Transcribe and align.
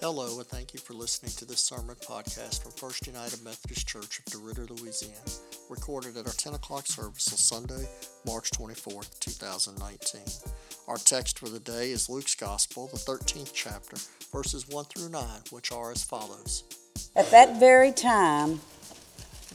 Hello, 0.00 0.38
and 0.38 0.46
thank 0.46 0.72
you 0.72 0.78
for 0.78 0.94
listening 0.94 1.32
to 1.32 1.44
this 1.44 1.60
sermon 1.60 1.96
podcast 1.96 2.62
from 2.62 2.70
First 2.70 3.08
United 3.08 3.42
Methodist 3.42 3.88
Church 3.88 4.20
of 4.20 4.26
DeRidder, 4.26 4.70
Louisiana, 4.70 5.16
recorded 5.68 6.16
at 6.16 6.24
our 6.24 6.32
10 6.32 6.54
o'clock 6.54 6.86
service 6.86 7.32
on 7.32 7.36
Sunday, 7.36 7.88
March 8.24 8.52
24th, 8.52 9.18
2019. 9.18 10.20
Our 10.86 10.98
text 10.98 11.40
for 11.40 11.48
the 11.48 11.58
day 11.58 11.90
is 11.90 12.08
Luke's 12.08 12.36
Gospel, 12.36 12.86
the 12.92 12.98
13th 12.98 13.50
chapter, 13.52 13.96
verses 14.32 14.68
1 14.68 14.84
through 14.84 15.08
9, 15.08 15.24
which 15.50 15.72
are 15.72 15.90
as 15.90 16.04
follows 16.04 16.62
At 17.16 17.32
that 17.32 17.58
very 17.58 17.90
time, 17.90 18.60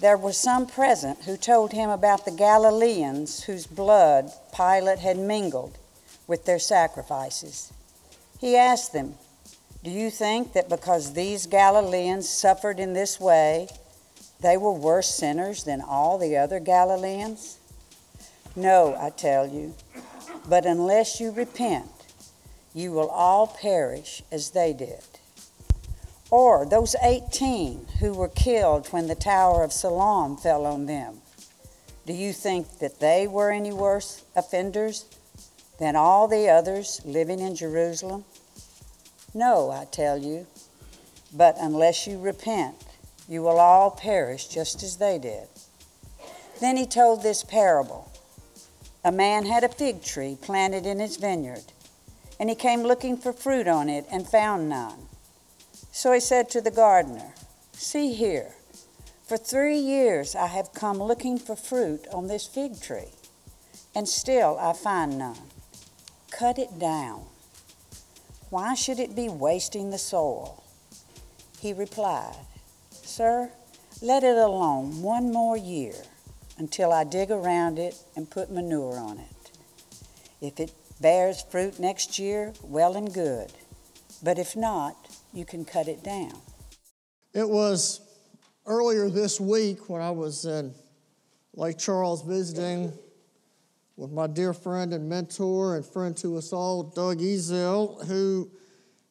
there 0.01 0.17
were 0.17 0.33
some 0.33 0.67
present 0.67 1.19
who 1.23 1.37
told 1.37 1.71
him 1.71 1.89
about 1.89 2.25
the 2.25 2.31
Galileans 2.31 3.43
whose 3.45 3.65
blood 3.65 4.29
Pilate 4.53 4.99
had 4.99 5.17
mingled 5.17 5.77
with 6.27 6.43
their 6.43 6.59
sacrifices. 6.59 7.71
He 8.41 8.57
asked 8.57 8.91
them, 8.91 9.15
Do 9.83 9.89
you 9.89 10.09
think 10.09 10.53
that 10.53 10.69
because 10.69 11.11
these 11.11 11.45
Galileans 11.45 12.29
suffered 12.29 12.79
in 12.79 12.93
this 12.93 13.19
way, 13.19 13.67
they 14.39 14.55
were 14.55 14.71
worse 14.71 15.13
sinners 15.13 15.65
than 15.65 15.81
all 15.81 16.17
the 16.17 16.37
other 16.37 16.61
Galileans? 16.61 17.57
No, 18.55 18.95
I 18.97 19.09
tell 19.09 19.45
you, 19.45 19.73
but 20.47 20.65
unless 20.65 21.19
you 21.19 21.31
repent, 21.31 21.89
you 22.73 22.93
will 22.93 23.09
all 23.09 23.45
perish 23.47 24.23
as 24.31 24.51
they 24.51 24.71
did. 24.71 25.03
Or 26.29 26.65
those 26.65 26.95
18 27.03 27.85
who 27.99 28.13
were 28.13 28.29
killed 28.29 28.87
when 28.87 29.07
the 29.07 29.15
Tower 29.15 29.65
of 29.65 29.73
Siloam 29.73 30.37
fell 30.37 30.65
on 30.65 30.85
them. 30.85 31.17
Do 32.05 32.13
you 32.13 32.31
think 32.31 32.79
that 32.79 33.01
they 33.01 33.27
were 33.27 33.51
any 33.51 33.73
worse 33.73 34.23
offenders 34.33 35.05
than 35.77 35.97
all 35.97 36.29
the 36.29 36.47
others 36.47 37.01
living 37.03 37.39
in 37.39 37.55
Jerusalem? 37.55 38.23
No, 39.33 39.71
I 39.71 39.85
tell 39.85 40.17
you. 40.17 40.45
But 41.33 41.55
unless 41.59 42.05
you 42.05 42.19
repent, 42.19 42.75
you 43.27 43.41
will 43.41 43.59
all 43.59 43.89
perish 43.89 44.47
just 44.47 44.83
as 44.83 44.97
they 44.97 45.17
did. 45.17 45.47
Then 46.59 46.77
he 46.77 46.85
told 46.85 47.23
this 47.23 47.43
parable 47.43 48.11
A 49.03 49.11
man 49.11 49.45
had 49.45 49.63
a 49.63 49.69
fig 49.69 50.03
tree 50.03 50.37
planted 50.39 50.85
in 50.85 50.99
his 50.99 51.17
vineyard, 51.17 51.63
and 52.39 52.49
he 52.49 52.55
came 52.55 52.83
looking 52.83 53.17
for 53.17 53.33
fruit 53.33 53.67
on 53.67 53.89
it 53.89 54.05
and 54.11 54.27
found 54.27 54.69
none. 54.69 55.07
So 55.91 56.11
he 56.11 56.19
said 56.19 56.49
to 56.51 56.61
the 56.61 56.71
gardener, 56.71 57.33
See 57.71 58.13
here, 58.13 58.53
for 59.27 59.37
three 59.37 59.77
years 59.77 60.35
I 60.35 60.47
have 60.47 60.73
come 60.73 61.01
looking 61.01 61.39
for 61.39 61.55
fruit 61.55 62.05
on 62.13 62.27
this 62.27 62.45
fig 62.45 62.79
tree, 62.79 63.13
and 63.95 64.07
still 64.07 64.57
I 64.59 64.73
find 64.73 65.17
none. 65.17 65.49
Cut 66.29 66.59
it 66.59 66.77
down. 66.77 67.25
Why 68.53 68.75
should 68.75 68.99
it 68.99 69.15
be 69.15 69.29
wasting 69.29 69.89
the 69.89 69.97
soil? 69.97 70.63
He 71.59 71.73
replied, 71.73 72.35
Sir, 72.91 73.49
let 73.99 74.23
it 74.23 74.37
alone 74.37 75.01
one 75.01 75.31
more 75.31 75.57
year 75.57 75.95
until 76.59 76.93
I 76.93 77.03
dig 77.03 77.31
around 77.31 77.79
it 77.79 77.95
and 78.15 78.29
put 78.29 78.51
manure 78.51 78.99
on 78.99 79.17
it. 79.17 79.51
If 80.39 80.59
it 80.59 80.71
bears 81.01 81.41
fruit 81.41 81.79
next 81.79 82.19
year, 82.19 82.53
well 82.61 82.95
and 82.95 83.11
good. 83.11 83.51
But 84.21 84.37
if 84.37 84.55
not, 84.55 84.97
you 85.33 85.45
can 85.45 85.65
cut 85.65 85.87
it 85.87 86.03
down. 86.03 86.39
It 87.33 87.49
was 87.49 88.01
earlier 88.67 89.09
this 89.09 89.39
week 89.39 89.89
when 89.89 90.03
I 90.03 90.11
was 90.11 90.45
in 90.45 90.75
Lake 91.55 91.79
Charles 91.79 92.21
visiting 92.21 92.93
with 93.95 94.11
my 94.11 94.27
dear 94.27 94.53
friend 94.53 94.93
and 94.93 95.07
mentor 95.07 95.75
and 95.75 95.85
friend 95.85 96.17
to 96.17 96.37
us 96.37 96.51
all, 96.51 96.83
Doug 96.83 97.19
Ezel, 97.19 98.05
who, 98.07 98.49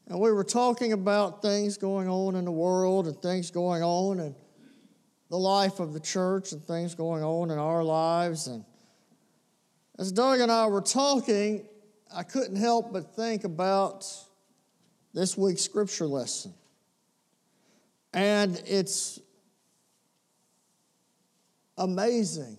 and 0.08 0.18
we 0.18 0.32
were 0.32 0.44
talking 0.44 0.92
about 0.92 1.40
things 1.40 1.76
going 1.76 2.08
on 2.08 2.34
in 2.34 2.44
the 2.44 2.52
world 2.52 3.06
and 3.06 3.16
things 3.22 3.50
going 3.50 3.82
on 3.82 4.18
in 4.18 4.34
the 5.30 5.38
life 5.38 5.78
of 5.80 5.92
the 5.92 6.00
church 6.00 6.52
and 6.52 6.62
things 6.64 6.94
going 6.94 7.22
on 7.22 7.50
in 7.50 7.58
our 7.58 7.84
lives. 7.84 8.48
And 8.48 8.64
as 9.98 10.10
Doug 10.10 10.40
and 10.40 10.50
I 10.50 10.66
were 10.66 10.80
talking, 10.80 11.66
I 12.14 12.24
couldn't 12.24 12.56
help 12.56 12.92
but 12.92 13.14
think 13.14 13.44
about 13.44 14.04
this 15.14 15.38
week's 15.38 15.62
scripture 15.62 16.06
lesson. 16.06 16.52
And 18.12 18.60
it's 18.66 19.20
amazing 21.78 22.58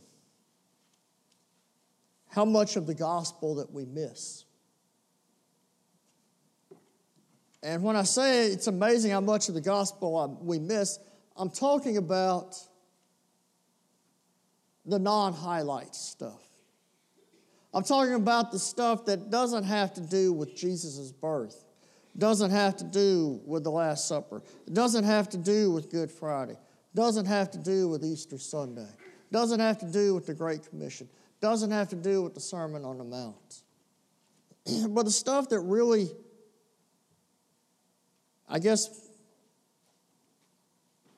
how 2.34 2.46
much 2.46 2.78
of 2.78 2.88
the 2.88 2.96
gospel 2.96 3.56
that 3.56 3.72
we 3.72 3.86
miss. 3.86 4.46
And 7.62 7.84
when 7.84 7.96
I 7.96 8.02
say 8.02 8.48
it's 8.48 8.66
amazing 8.66 9.12
how 9.12 9.22
much 9.22 9.50
of 9.50 9.54
the 9.54 9.62
gospel 9.62 10.40
we 10.42 10.58
miss, 10.58 10.98
I'm 11.38 11.52
talking 11.52 11.98
about 11.98 12.58
the 14.84 14.98
non 14.98 15.34
highlight 15.34 15.94
stuff. 15.94 16.42
I'm 17.72 17.84
talking 17.84 18.16
about 18.16 18.52
the 18.52 18.60
stuff 18.60 19.06
that 19.06 19.30
doesn't 19.30 19.66
have 19.66 19.94
to 19.94 20.02
do 20.02 20.34
with 20.34 20.56
Jesus' 20.56 21.12
birth, 21.12 21.64
doesn't 22.18 22.52
have 22.52 22.76
to 22.78 22.84
do 22.84 23.42
with 23.46 23.64
the 23.64 23.72
Last 23.72 24.08
Supper, 24.08 24.42
doesn't 24.72 25.04
have 25.04 25.30
to 25.30 25.38
do 25.38 25.70
with 25.70 25.92
Good 25.92 26.10
Friday, 26.10 26.58
doesn't 26.96 27.28
have 27.28 27.52
to 27.52 27.60
do 27.60 27.88
with 27.90 28.04
Easter 28.04 28.40
Sunday, 28.40 28.90
doesn't 29.32 29.60
have 29.60 29.78
to 29.80 29.86
do 29.86 30.16
with 30.16 30.26
the 30.26 30.34
Great 30.34 30.68
Commission, 30.68 31.08
doesn't 31.44 31.72
have 31.72 31.90
to 31.90 31.98
do 31.98 32.24
with 32.24 32.34
the 32.34 32.40
Sermon 32.40 32.86
on 32.86 32.98
the 32.98 33.04
Mount. 33.04 33.64
but 34.94 35.04
the 35.04 35.12
stuff 35.12 35.50
that 35.50 35.59
really, 35.59 36.09
I 38.48 38.59
guess, 38.59 39.09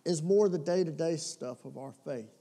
is 0.03 0.23
more 0.23 0.49
the 0.49 0.57
day 0.57 0.83
to 0.83 0.89
day 0.89 1.17
stuff 1.17 1.63
of 1.63 1.77
our 1.77 1.91
faith. 1.91 2.33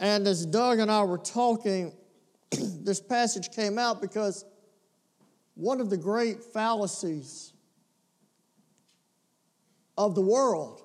And 0.00 0.26
as 0.26 0.44
Doug 0.44 0.80
and 0.80 0.90
I 0.90 1.04
were 1.04 1.18
talking, 1.18 1.94
this 2.50 3.00
passage 3.00 3.52
came 3.52 3.78
out 3.78 4.00
because 4.00 4.44
one 5.54 5.80
of 5.80 5.88
the 5.88 5.96
great 5.96 6.42
fallacies 6.42 7.52
of 9.96 10.16
the 10.16 10.20
world 10.20 10.82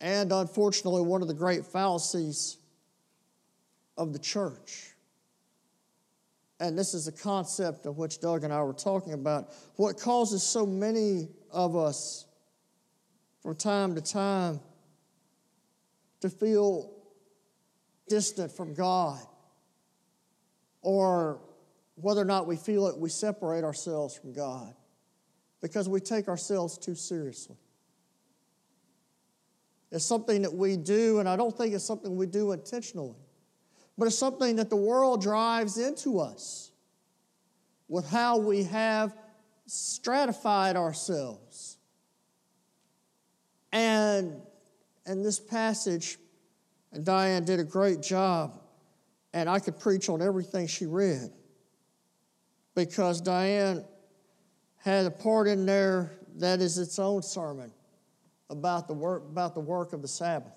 and 0.00 0.32
unfortunately, 0.32 1.02
one 1.02 1.22
of 1.22 1.28
the 1.28 1.34
great 1.34 1.66
fallacies 1.66 2.58
of 3.96 4.12
the 4.12 4.18
church. 4.18 4.94
And 6.60 6.78
this 6.78 6.94
is 6.94 7.06
a 7.06 7.12
concept 7.12 7.86
of 7.86 7.98
which 7.98 8.20
Doug 8.20 8.44
and 8.44 8.52
I 8.52 8.62
were 8.62 8.72
talking 8.72 9.12
about. 9.12 9.52
What 9.76 9.98
causes 9.98 10.42
so 10.42 10.66
many 10.66 11.28
of 11.50 11.76
us 11.76 12.26
from 13.42 13.54
time 13.54 13.94
to 13.94 14.00
time 14.00 14.60
to 16.20 16.28
feel 16.28 16.92
distant 18.08 18.50
from 18.50 18.74
God, 18.74 19.20
or 20.82 21.40
whether 21.94 22.20
or 22.20 22.24
not 22.24 22.46
we 22.46 22.56
feel 22.56 22.86
it, 22.88 22.98
we 22.98 23.08
separate 23.08 23.64
ourselves 23.64 24.16
from 24.16 24.32
God 24.32 24.74
because 25.60 25.88
we 25.88 26.00
take 26.00 26.28
ourselves 26.28 26.78
too 26.78 26.94
seriously. 26.94 27.56
It's 29.90 30.04
something 30.04 30.42
that 30.42 30.52
we 30.52 30.76
do, 30.76 31.18
and 31.18 31.28
I 31.28 31.36
don't 31.36 31.56
think 31.56 31.74
it's 31.74 31.84
something 31.84 32.16
we 32.16 32.26
do 32.26 32.52
intentionally, 32.52 33.16
but 33.96 34.06
it's 34.06 34.18
something 34.18 34.56
that 34.56 34.68
the 34.68 34.76
world 34.76 35.22
drives 35.22 35.78
into 35.78 36.20
us 36.20 36.72
with 37.88 38.08
how 38.08 38.38
we 38.38 38.64
have 38.64 39.16
stratified 39.66 40.76
ourselves. 40.76 41.78
And 43.72 44.40
in 45.06 45.22
this 45.22 45.40
passage, 45.40 46.18
and 46.92 47.04
Diane 47.04 47.44
did 47.44 47.60
a 47.60 47.64
great 47.64 48.02
job, 48.02 48.60
and 49.32 49.48
I 49.48 49.58
could 49.58 49.78
preach 49.78 50.08
on 50.08 50.20
everything 50.20 50.66
she 50.66 50.86
read. 50.86 51.30
Because 52.74 53.20
Diane 53.20 53.84
had 54.76 55.06
a 55.06 55.10
part 55.10 55.48
in 55.48 55.66
there 55.66 56.12
that 56.36 56.60
is 56.60 56.78
its 56.78 56.98
own 56.98 57.22
sermon 57.22 57.72
about 58.50 58.88
the 58.88 58.94
work, 58.94 59.24
about 59.28 59.54
the 59.54 59.60
work 59.60 59.92
of 59.92 60.02
the 60.02 60.08
Sabbath 60.08 60.52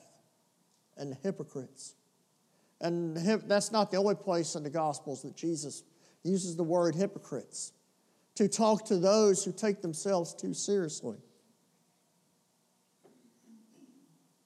and 0.97 1.11
the 1.11 1.17
hypocrites. 1.23 1.95
And 2.79 3.15
that's 3.47 3.71
not 3.71 3.91
the 3.91 3.97
only 3.97 4.15
place 4.15 4.55
in 4.55 4.63
the 4.63 4.69
Gospels 4.69 5.21
that 5.21 5.35
Jesus 5.35 5.83
uses 6.23 6.55
the 6.55 6.63
word 6.63 6.95
hypocrites 6.95 7.73
to 8.35 8.47
talk 8.47 8.85
to 8.85 8.97
those 8.97 9.43
who 9.43 9.51
take 9.51 9.81
themselves 9.81 10.33
too 10.33 10.53
seriously. 10.53 11.17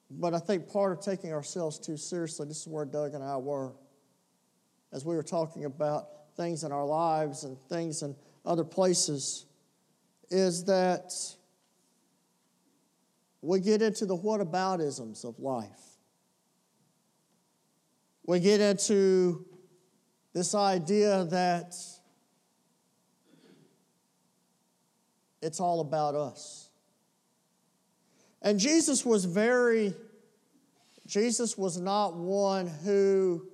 But 0.10 0.34
I 0.34 0.40
think 0.40 0.72
part 0.72 0.92
of 0.92 1.02
taking 1.02 1.34
ourselves 1.34 1.80
too 1.80 1.98
seriously, 1.98 2.48
this 2.48 2.62
is 2.62 2.68
where 2.68 2.86
Doug 2.86 3.14
and 3.14 3.24
I 3.24 3.38
were, 3.38 3.74
as 4.94 5.06
we 5.06 5.16
were 5.16 5.24
talking 5.24 5.66
about 5.66 6.08
things 6.36 6.64
in 6.64 6.72
our 6.72 6.86
lives 6.86 7.44
and 7.44 7.58
things 7.70 8.02
in 8.02 8.16
other 8.46 8.64
places, 8.64 9.46
is 10.30 10.66
that 10.66 11.14
we 13.46 13.60
get 13.60 13.84
into 13.84 14.08
the 14.08 14.18
whataboutisms 14.18 15.24
of 15.24 15.40
life. 15.40 15.68
We 18.26 18.40
get 18.40 18.60
into 18.60 19.46
this 20.34 20.56
idea 20.56 21.26
that 21.26 21.76
it's 25.44 25.60
all 25.60 25.80
about 25.82 26.16
us. 26.16 26.70
And 28.42 28.60
Jesus 28.60 29.06
was 29.06 29.26
very, 29.26 29.94
Jesus 31.06 31.56
was 31.56 31.80
not 31.80 32.16
one 32.16 32.66
who 32.66 33.48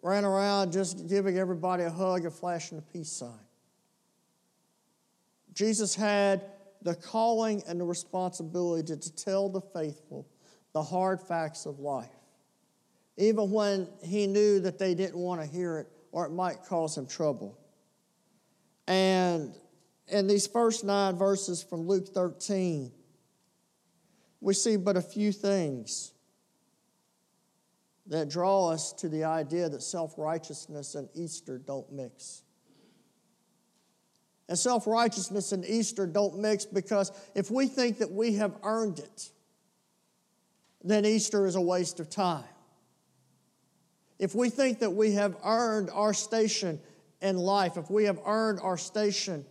ran 0.00 0.24
around 0.24 0.72
just 0.72 1.08
giving 1.08 1.38
everybody 1.38 1.82
a 1.82 1.90
hug 1.90 2.24
and 2.24 2.32
flashing 2.32 2.78
a 2.78 2.82
peace 2.82 3.10
sign. 3.10 3.32
Jesus 5.54 5.96
had 5.96 6.53
the 6.84 6.94
calling 6.94 7.62
and 7.66 7.80
the 7.80 7.84
responsibility 7.84 8.94
to 8.96 9.16
tell 9.16 9.48
the 9.48 9.60
faithful 9.60 10.28
the 10.74 10.82
hard 10.82 11.20
facts 11.20 11.66
of 11.66 11.78
life, 11.78 12.10
even 13.16 13.50
when 13.50 13.88
he 14.02 14.26
knew 14.26 14.60
that 14.60 14.78
they 14.78 14.94
didn't 14.94 15.18
want 15.18 15.40
to 15.40 15.46
hear 15.46 15.78
it 15.78 15.88
or 16.12 16.26
it 16.26 16.30
might 16.30 16.62
cause 16.64 16.96
him 16.96 17.06
trouble. 17.06 17.58
And 18.86 19.54
in 20.08 20.26
these 20.26 20.46
first 20.46 20.84
nine 20.84 21.16
verses 21.16 21.62
from 21.62 21.86
Luke 21.86 22.08
13, 22.08 22.92
we 24.40 24.54
see 24.54 24.76
but 24.76 24.96
a 24.96 25.02
few 25.02 25.32
things 25.32 26.12
that 28.06 28.28
draw 28.28 28.68
us 28.68 28.92
to 28.92 29.08
the 29.08 29.24
idea 29.24 29.68
that 29.68 29.82
self 29.82 30.14
righteousness 30.18 30.94
and 30.94 31.08
Easter 31.14 31.58
don't 31.58 31.90
mix. 31.90 32.43
And 34.48 34.58
self 34.58 34.86
righteousness 34.86 35.52
and 35.52 35.64
Easter 35.64 36.06
don't 36.06 36.38
mix 36.38 36.64
because 36.64 37.12
if 37.34 37.50
we 37.50 37.66
think 37.66 37.98
that 37.98 38.10
we 38.10 38.34
have 38.34 38.54
earned 38.62 38.98
it, 38.98 39.30
then 40.82 41.06
Easter 41.06 41.46
is 41.46 41.54
a 41.54 41.60
waste 41.60 41.98
of 41.98 42.10
time. 42.10 42.44
If 44.18 44.34
we 44.34 44.50
think 44.50 44.80
that 44.80 44.90
we 44.90 45.12
have 45.12 45.36
earned 45.44 45.90
our 45.90 46.12
station 46.12 46.78
in 47.22 47.36
life, 47.38 47.76
if 47.76 47.90
we 47.90 48.04
have 48.04 48.20
earned 48.26 48.60
our 48.60 48.76
station 48.76 49.44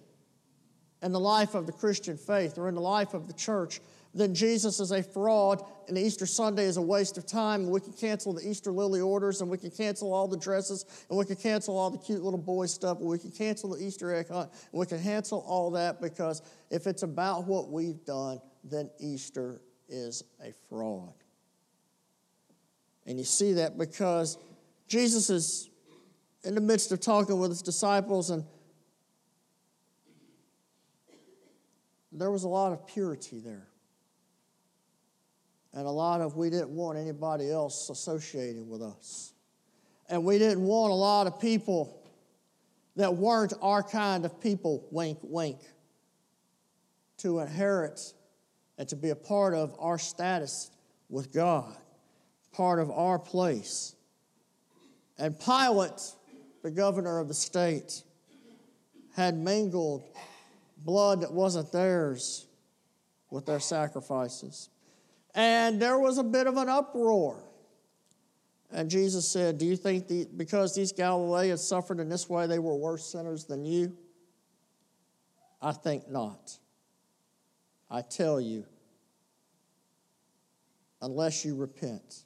in 1.02 1.12
the 1.12 1.20
life 1.20 1.56
of 1.56 1.66
the 1.66 1.74
Christian 1.74 2.18
faith 2.18 2.58
or 2.58 2.70
in 2.70 2.76
the 2.76 2.82
life 2.82 3.14
of 3.14 3.28
the 3.28 3.34
church, 3.34 3.82
then 4.14 4.36
Jesus 4.36 4.80
is 4.80 4.92
a 4.92 5.02
fraud 5.02 5.66
and 5.88 5.98
Easter 5.98 6.26
Sunday 6.26 6.66
is 6.66 6.78
a 6.78 6.82
waste 6.82 7.18
of 7.18 7.26
time. 7.26 7.62
And 7.62 7.72
we 7.72 7.80
can 7.80 7.94
cancel 7.94 8.34
the 8.34 8.48
Easter 8.48 8.72
lily 8.72 9.02
orders 9.02 9.42
and 9.42 9.50
we 9.50 9.58
can 9.58 9.72
cancel 9.72 10.14
all 10.14 10.28
the 10.28 10.38
dresses 10.38 10.86
and 11.10 11.18
we 11.18 11.26
can 11.26 11.36
cancel 11.36 11.78
all 11.78 11.90
the 11.90 11.98
cute 11.98 12.22
little 12.22 12.40
boy 12.40 12.68
stuff 12.68 13.00
and 13.00 13.08
we 13.08 13.18
can 13.18 13.32
cancel 13.32 13.72
the 13.72 13.84
Easter 13.84 14.14
egg 14.14 14.30
hunt 14.30 14.52
and 14.72 14.80
we 14.80 14.86
can 14.86 15.02
cancel 15.02 15.44
all 15.48 15.72
that 15.72 16.00
because 16.00 16.44
if 16.70 16.86
it's 16.86 17.04
about 17.04 17.46
what 17.46 17.70
we've 17.70 18.06
done, 18.06 18.40
then 18.64 18.90
Easter 19.00 19.62
is 19.90 20.24
a 20.44 20.54
fraud. 20.70 21.14
And 23.06 23.18
you 23.18 23.26
see 23.26 23.54
that 23.54 23.78
because 23.78 24.38
Jesus 24.88 25.30
is 25.30 25.70
in 26.44 26.56
the 26.56 26.62
midst 26.62 26.92
of 26.92 27.00
talking 27.00 27.40
with 27.40 27.50
his 27.50 27.62
disciples, 27.62 28.30
and 28.30 28.44
there 32.12 32.32
was 32.32 32.44
a 32.44 32.48
lot 32.48 32.72
of 32.72 32.86
purity 32.86 33.40
there. 33.40 33.68
And 35.74 35.88
a 35.88 35.92
lot 35.92 36.22
of 36.22 36.36
we 36.36 36.50
didn't 36.50 36.70
want 36.70 36.98
anybody 36.98 37.50
else 37.50 37.90
associated 37.90 38.68
with 38.68 38.82
us. 38.82 39.34
And 40.10 40.24
we 40.24 40.38
didn't 40.38 40.64
want 40.64 40.92
a 40.92 40.96
lot 40.96 41.28
of 41.28 41.40
people 41.40 42.00
that 42.96 43.16
weren't 43.16 43.54
our 43.62 43.82
kind 43.82 44.26
of 44.26 44.40
people, 44.40 44.86
wink, 44.92 45.18
wink, 45.24 45.58
to 47.18 47.40
inherit 47.40 48.14
and 48.78 48.88
to 48.90 48.96
be 48.96 49.10
a 49.10 49.16
part 49.16 49.54
of 49.54 49.76
our 49.80 49.98
status 49.98 50.70
with 51.10 51.34
God, 51.34 51.76
part 52.52 52.80
of 52.80 52.92
our 52.92 53.18
place. 53.18 53.96
And 55.18 55.40
Pilate, 55.40 56.02
the 56.62 56.72
governor 56.72 57.20
of 57.20 57.28
the 57.28 57.34
state, 57.34 58.04
had 59.16 59.36
mingled 59.36 60.04
blood 60.78 61.22
that 61.22 61.32
wasn't 61.32 61.72
theirs 61.72 62.46
with 63.30 63.46
their 63.46 63.60
sacrifices. 63.60 64.70
And 65.36 65.82
there 65.82 65.98
was 65.98 66.18
a 66.18 66.24
bit 66.24 66.48
of 66.48 66.58
an 66.58 66.70
uproar. 66.70 67.44
And 68.72 68.90
Jesus 68.90 69.28
said, 69.28 69.58
Do 69.58 69.66
you 69.66 69.76
think 69.76 70.08
the, 70.08 70.28
because 70.36 70.76
these 70.76 70.92
Galileans 70.92 71.64
suffered 71.64 72.00
in 72.00 72.10
this 72.10 72.30
way, 72.30 72.48
they 72.48 72.60
were 72.60 72.76
worse 72.76 73.06
sinners 73.06 73.46
than 73.46 73.66
you? 73.66 73.96
I 75.62 75.72
think 75.72 76.10
not. 76.10 76.58
I 77.90 78.02
tell 78.02 78.42
you, 78.42 78.66
unless 81.02 81.46
you 81.46 81.56
repent, 81.56 82.24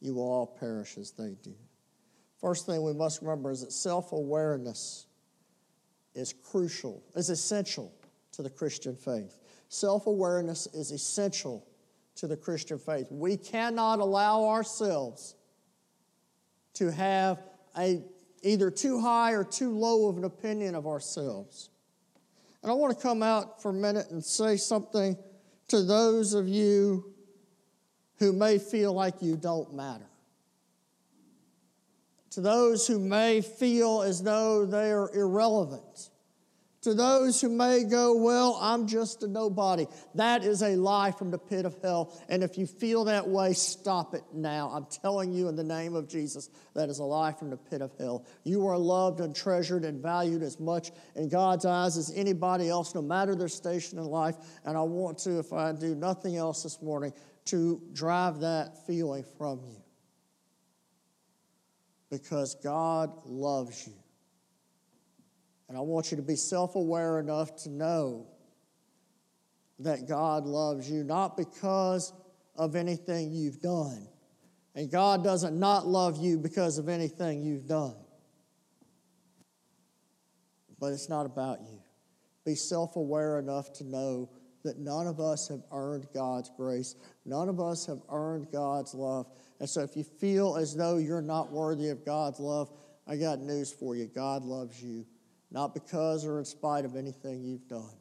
you 0.00 0.14
will 0.14 0.30
all 0.30 0.46
perish 0.46 0.98
as 0.98 1.10
they 1.10 1.36
do. 1.42 1.54
First 2.40 2.66
thing 2.66 2.82
we 2.82 2.92
must 2.92 3.20
remember 3.20 3.50
is 3.50 3.62
that 3.62 3.72
self 3.72 4.12
awareness 4.12 5.06
is 6.14 6.32
crucial, 6.32 7.02
is 7.16 7.30
essential 7.30 7.92
to 8.32 8.42
the 8.42 8.50
Christian 8.50 8.94
faith. 8.94 9.40
Self 9.68 10.06
awareness 10.06 10.66
is 10.68 10.92
essential 10.92 11.66
to 12.18 12.26
the 12.26 12.36
Christian 12.36 12.78
faith. 12.78 13.08
We 13.10 13.36
cannot 13.36 13.98
allow 13.98 14.44
ourselves 14.44 15.34
to 16.74 16.90
have 16.92 17.42
a 17.76 18.02
either 18.42 18.70
too 18.70 19.00
high 19.00 19.32
or 19.32 19.42
too 19.42 19.76
low 19.76 20.08
of 20.08 20.16
an 20.16 20.24
opinion 20.24 20.76
of 20.76 20.86
ourselves. 20.86 21.70
And 22.62 22.70
I 22.70 22.74
want 22.74 22.96
to 22.96 23.02
come 23.02 23.22
out 23.22 23.60
for 23.60 23.70
a 23.70 23.74
minute 23.74 24.10
and 24.10 24.24
say 24.24 24.56
something 24.56 25.16
to 25.68 25.82
those 25.82 26.34
of 26.34 26.46
you 26.48 27.12
who 28.18 28.32
may 28.32 28.58
feel 28.58 28.92
like 28.92 29.20
you 29.20 29.36
don't 29.36 29.74
matter 29.74 30.08
to 32.38 32.42
those 32.42 32.86
who 32.86 33.00
may 33.00 33.40
feel 33.40 34.02
as 34.02 34.22
though 34.22 34.64
they 34.64 34.92
are 34.92 35.12
irrelevant, 35.12 36.10
to 36.82 36.94
those 36.94 37.40
who 37.40 37.48
may 37.48 37.84
go, 37.84 38.16
Well, 38.16 38.58
I'm 38.60 38.86
just 38.86 39.22
a 39.22 39.28
nobody. 39.28 39.86
That 40.14 40.44
is 40.44 40.62
a 40.62 40.76
lie 40.76 41.10
from 41.10 41.30
the 41.30 41.38
pit 41.38 41.64
of 41.64 41.76
hell. 41.82 42.16
And 42.28 42.42
if 42.42 42.56
you 42.56 42.66
feel 42.66 43.04
that 43.04 43.26
way, 43.26 43.52
stop 43.52 44.14
it 44.14 44.22
now. 44.32 44.70
I'm 44.72 44.86
telling 44.86 45.32
you 45.32 45.48
in 45.48 45.56
the 45.56 45.64
name 45.64 45.94
of 45.94 46.08
Jesus, 46.08 46.50
that 46.74 46.88
is 46.88 46.98
a 46.98 47.04
lie 47.04 47.32
from 47.32 47.50
the 47.50 47.56
pit 47.56 47.82
of 47.82 47.92
hell. 47.98 48.24
You 48.44 48.66
are 48.66 48.78
loved 48.78 49.20
and 49.20 49.34
treasured 49.34 49.84
and 49.84 50.00
valued 50.00 50.42
as 50.42 50.60
much 50.60 50.92
in 51.16 51.28
God's 51.28 51.64
eyes 51.64 51.96
as 51.96 52.12
anybody 52.14 52.68
else, 52.68 52.94
no 52.94 53.02
matter 53.02 53.34
their 53.34 53.48
station 53.48 53.98
in 53.98 54.04
life. 54.04 54.36
And 54.64 54.76
I 54.76 54.82
want 54.82 55.18
to, 55.18 55.38
if 55.38 55.52
I 55.52 55.72
do 55.72 55.94
nothing 55.94 56.36
else 56.36 56.62
this 56.62 56.80
morning, 56.80 57.12
to 57.46 57.80
drive 57.92 58.40
that 58.40 58.86
feeling 58.86 59.24
from 59.38 59.60
you 59.64 59.82
because 62.10 62.54
God 62.56 63.10
loves 63.24 63.86
you. 63.86 63.94
And 65.68 65.76
I 65.76 65.80
want 65.80 66.10
you 66.10 66.16
to 66.16 66.22
be 66.22 66.36
self 66.36 66.74
aware 66.74 67.18
enough 67.18 67.54
to 67.64 67.70
know 67.70 68.26
that 69.80 70.08
God 70.08 70.44
loves 70.44 70.90
you, 70.90 71.04
not 71.04 71.36
because 71.36 72.12
of 72.56 72.74
anything 72.74 73.32
you've 73.32 73.60
done. 73.60 74.08
And 74.74 74.90
God 74.90 75.24
doesn't 75.24 75.58
not 75.58 75.86
love 75.86 76.18
you 76.18 76.38
because 76.38 76.78
of 76.78 76.88
anything 76.88 77.42
you've 77.42 77.66
done. 77.66 77.96
But 80.80 80.92
it's 80.92 81.08
not 81.08 81.26
about 81.26 81.60
you. 81.62 81.80
Be 82.44 82.54
self 82.54 82.96
aware 82.96 83.38
enough 83.38 83.72
to 83.74 83.84
know 83.84 84.30
that 84.64 84.78
none 84.78 85.06
of 85.06 85.20
us 85.20 85.48
have 85.48 85.62
earned 85.72 86.06
God's 86.12 86.50
grace, 86.56 86.94
none 87.24 87.48
of 87.48 87.60
us 87.60 87.86
have 87.86 88.00
earned 88.10 88.50
God's 88.50 88.94
love. 88.94 89.26
And 89.60 89.68
so 89.68 89.82
if 89.82 89.96
you 89.96 90.04
feel 90.04 90.56
as 90.56 90.74
though 90.74 90.98
you're 90.98 91.22
not 91.22 91.52
worthy 91.52 91.88
of 91.88 92.04
God's 92.04 92.40
love, 92.40 92.70
I 93.06 93.16
got 93.16 93.40
news 93.40 93.72
for 93.72 93.96
you. 93.96 94.06
God 94.06 94.44
loves 94.44 94.82
you, 94.82 95.06
not 95.50 95.74
because 95.74 96.24
or 96.24 96.38
in 96.38 96.44
spite 96.44 96.84
of 96.84 96.96
anything 96.96 97.42
you've 97.42 97.68
done. 97.68 97.96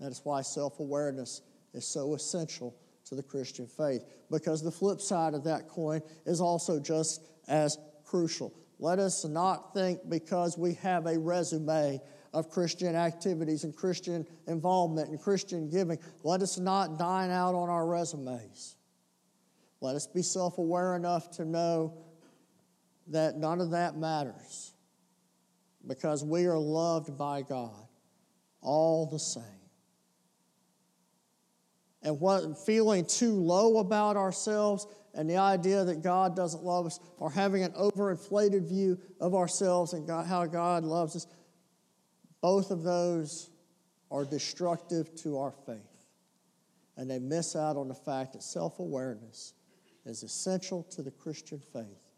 That 0.00 0.12
is 0.12 0.20
why 0.24 0.42
self 0.42 0.78
awareness 0.80 1.42
is 1.74 1.86
so 1.86 2.14
essential 2.14 2.76
to 3.06 3.14
the 3.14 3.22
Christian 3.22 3.66
faith, 3.66 4.04
because 4.30 4.62
the 4.62 4.70
flip 4.70 5.00
side 5.00 5.34
of 5.34 5.44
that 5.44 5.68
coin 5.68 6.00
is 6.24 6.40
also 6.40 6.80
just 6.80 7.22
as 7.48 7.78
crucial. 8.04 8.52
Let 8.78 8.98
us 8.98 9.24
not 9.24 9.72
think 9.74 10.00
because 10.08 10.58
we 10.58 10.74
have 10.74 11.06
a 11.06 11.18
resume 11.18 12.00
of 12.34 12.50
Christian 12.50 12.94
activities 12.94 13.64
and 13.64 13.74
Christian 13.74 14.26
involvement 14.46 15.08
and 15.08 15.20
Christian 15.20 15.70
giving, 15.70 15.98
let 16.22 16.42
us 16.42 16.58
not 16.58 16.98
dine 16.98 17.30
out 17.30 17.54
on 17.54 17.70
our 17.70 17.86
resumes. 17.86 18.76
Let 19.80 19.96
us 19.96 20.06
be 20.06 20.22
self 20.22 20.58
aware 20.58 20.96
enough 20.96 21.30
to 21.32 21.44
know 21.44 21.94
that 23.08 23.36
none 23.36 23.60
of 23.60 23.70
that 23.70 23.96
matters 23.96 24.72
because 25.86 26.24
we 26.24 26.46
are 26.46 26.58
loved 26.58 27.16
by 27.16 27.42
God 27.42 27.86
all 28.60 29.06
the 29.06 29.18
same. 29.18 29.42
And 32.02 32.20
what 32.20 32.58
feeling 32.58 33.04
too 33.04 33.34
low 33.34 33.78
about 33.78 34.16
ourselves 34.16 34.86
and 35.14 35.28
the 35.28 35.38
idea 35.38 35.82
that 35.84 36.02
God 36.02 36.36
doesn't 36.36 36.62
love 36.62 36.86
us 36.86 37.00
or 37.18 37.30
having 37.30 37.62
an 37.64 37.72
overinflated 37.72 38.68
view 38.68 38.98
of 39.20 39.34
ourselves 39.34 39.92
and 39.92 40.06
God, 40.06 40.26
how 40.26 40.46
God 40.46 40.84
loves 40.84 41.16
us, 41.16 41.26
both 42.40 42.70
of 42.70 42.82
those 42.82 43.50
are 44.10 44.24
destructive 44.24 45.14
to 45.16 45.38
our 45.38 45.50
faith. 45.50 45.78
And 46.96 47.10
they 47.10 47.18
miss 47.18 47.56
out 47.56 47.76
on 47.76 47.88
the 47.88 47.94
fact 47.94 48.34
that 48.34 48.42
self 48.42 48.78
awareness 48.78 49.54
is 50.04 50.22
essential 50.22 50.84
to 50.84 51.02
the 51.02 51.10
Christian 51.10 51.58
faith 51.58 52.10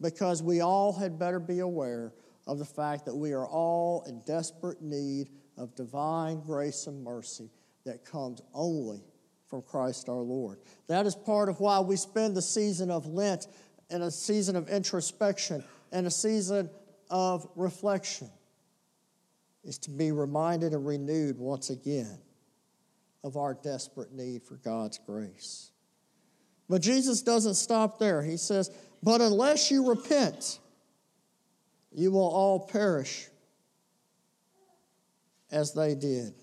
because 0.00 0.42
we 0.42 0.60
all 0.60 0.92
had 0.92 1.18
better 1.18 1.38
be 1.38 1.60
aware 1.60 2.12
of 2.46 2.58
the 2.58 2.64
fact 2.64 3.04
that 3.06 3.14
we 3.14 3.32
are 3.32 3.46
all 3.46 4.04
in 4.06 4.20
desperate 4.26 4.80
need 4.80 5.30
of 5.56 5.74
divine 5.74 6.40
grace 6.40 6.86
and 6.86 7.02
mercy 7.02 7.50
that 7.84 8.04
comes 8.04 8.40
only 8.54 9.02
from 9.46 9.62
Christ 9.62 10.08
our 10.08 10.22
Lord. 10.22 10.58
That 10.88 11.06
is 11.06 11.14
part 11.14 11.48
of 11.48 11.60
why 11.60 11.80
we 11.80 11.96
spend 11.96 12.36
the 12.36 12.42
season 12.42 12.90
of 12.90 13.06
Lent 13.06 13.46
and 13.90 14.02
a 14.02 14.10
season 14.10 14.56
of 14.56 14.68
introspection 14.68 15.64
and 15.92 16.06
a 16.06 16.10
season 16.10 16.68
of 17.10 17.48
reflection 17.54 18.30
is 19.64 19.78
to 19.78 19.90
be 19.90 20.12
reminded 20.12 20.72
and 20.72 20.86
renewed 20.86 21.38
once 21.38 21.70
again 21.70 22.18
of 23.24 23.36
our 23.36 23.54
desperate 23.54 24.12
need 24.12 24.42
for 24.42 24.56
God's 24.56 24.98
grace. 24.98 25.70
But 26.68 26.82
Jesus 26.82 27.22
doesn't 27.22 27.54
stop 27.54 27.98
there. 27.98 28.22
He 28.22 28.36
says, 28.36 28.70
But 29.02 29.20
unless 29.20 29.70
you 29.70 29.88
repent, 29.88 30.58
you 31.96 32.10
will 32.10 32.28
all 32.28 32.60
perish 32.60 33.26
as 35.50 35.72
they 35.72 35.94
did. 35.94 36.34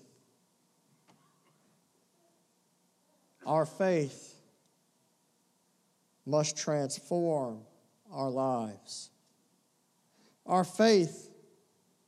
Our 3.46 3.64
faith 3.64 4.34
must 6.26 6.56
transform 6.56 7.60
our 8.12 8.30
lives. 8.30 9.10
Our 10.44 10.64
faith 10.64 11.30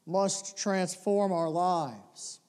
must 0.06 0.58
transform 0.58 1.32
our 1.32 1.48
lives. 1.48 2.40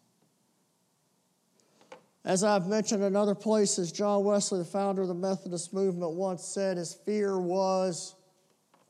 As 2.26 2.44
I've 2.44 2.66
mentioned 2.66 3.04
in 3.04 3.16
other 3.16 3.36
places, 3.36 3.92
John 3.92 4.24
Wesley, 4.24 4.60
the 4.60 4.66
founder 4.66 5.04
of 5.04 5.10
the 5.10 5.14
Methodist 5.14 5.74
movement, 5.74 6.14
once 6.14 6.44
said 6.44 6.78
his 6.78 6.96
fear 6.96 7.40
was 7.40 8.16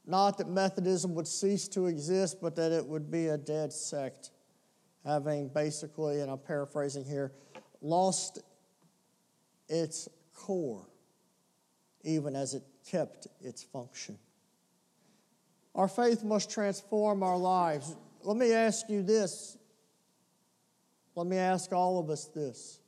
not 0.08 0.38
that 0.38 0.48
Methodism 0.48 1.14
would 1.16 1.28
cease 1.28 1.68
to 1.70 1.88
exist, 1.88 2.38
but 2.42 2.56
that 2.56 2.72
it 2.72 2.86
would 2.86 3.12
be 3.12 3.28
a 3.28 3.38
dead 3.38 3.74
sect, 3.74 4.32
having 5.06 5.50
basically, 5.50 6.22
and 6.22 6.32
I'm 6.32 6.38
paraphrasing 6.38 7.04
here, 7.04 7.34
lost 7.82 8.40
its 9.68 10.08
core, 10.34 10.88
even 12.04 12.38
as 12.38 12.54
it 12.54 12.64
kept 12.90 13.28
its 13.42 13.62
function. 13.62 14.18
Our 15.76 15.90
faith 15.90 16.24
must 16.24 16.50
transform 16.50 17.22
our 17.22 17.38
lives. 17.38 17.94
Let 18.24 18.38
me 18.38 18.54
ask 18.54 18.90
you 18.90 19.04
this. 19.04 19.58
Let 21.16 21.28
me 21.28 21.38
ask 21.38 21.74
all 21.74 22.00
of 22.00 22.10
us 22.10 22.26
this. 22.26 22.80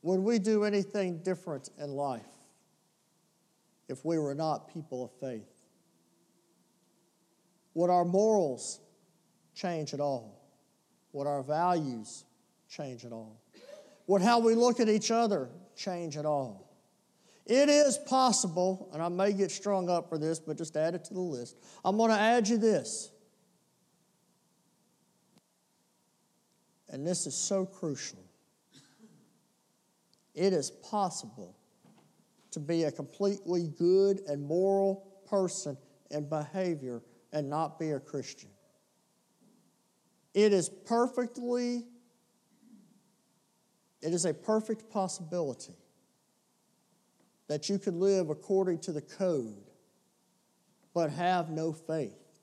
Would 0.00 0.20
we 0.20 0.38
do 0.38 0.64
anything 0.64 1.18
different 1.18 1.68
in 1.78 1.90
life 1.90 2.35
if 3.88 4.04
we 4.04 4.18
were 4.18 4.34
not 4.34 4.72
people 4.72 5.04
of 5.04 5.10
faith? 5.20 5.50
Would 7.74 7.90
our 7.90 8.04
morals 8.04 8.80
change 9.54 9.94
at 9.94 10.00
all? 10.00 10.42
Would 11.12 11.26
our 11.26 11.42
values 11.42 12.24
change 12.68 13.04
at 13.04 13.12
all? 13.12 13.40
Would 14.06 14.22
how 14.22 14.38
we 14.38 14.54
look 14.54 14.80
at 14.80 14.88
each 14.88 15.10
other 15.10 15.48
change 15.74 16.16
at 16.16 16.24
all? 16.24 16.66
It 17.46 17.68
is 17.68 17.96
possible, 17.96 18.88
and 18.92 19.00
I 19.00 19.08
may 19.08 19.32
get 19.32 19.50
strung 19.50 19.88
up 19.88 20.08
for 20.08 20.18
this, 20.18 20.40
but 20.40 20.58
just 20.58 20.76
add 20.76 20.94
it 20.94 21.04
to 21.04 21.14
the 21.14 21.20
list. 21.20 21.56
I'm 21.84 21.96
going 21.96 22.10
to 22.10 22.18
add 22.18 22.48
you 22.48 22.58
this. 22.58 23.10
And 26.88 27.06
this 27.06 27.26
is 27.26 27.34
so 27.36 27.64
crucial. 27.64 28.18
It 30.34 30.52
is 30.52 30.70
possible 30.70 31.55
to 32.56 32.60
be 32.60 32.84
a 32.84 32.90
completely 32.90 33.68
good 33.78 34.22
and 34.26 34.42
moral 34.42 35.06
person 35.28 35.76
in 36.10 36.26
behavior 36.26 37.02
and 37.30 37.50
not 37.50 37.78
be 37.78 37.90
a 37.90 38.00
Christian. 38.00 38.48
It 40.32 40.54
is 40.54 40.70
perfectly, 40.70 41.84
it 44.00 44.14
is 44.14 44.24
a 44.24 44.32
perfect 44.32 44.88
possibility 44.88 45.74
that 47.46 47.68
you 47.68 47.78
could 47.78 47.94
live 47.94 48.30
according 48.30 48.78
to 48.78 48.92
the 48.92 49.02
code 49.02 49.70
but 50.94 51.10
have 51.10 51.50
no 51.50 51.74
faith. 51.74 52.40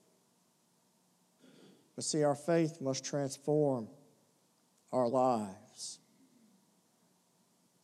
But 1.95 2.03
see, 2.03 2.23
our 2.23 2.35
faith 2.35 2.79
must 2.81 3.03
transform 3.03 3.87
our 4.91 5.07
lives. 5.07 5.97